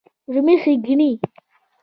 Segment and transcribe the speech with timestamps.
[0.33, 1.11] رومي ښېګڼې